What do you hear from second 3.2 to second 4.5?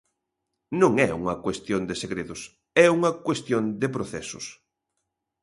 cuestión de procesos.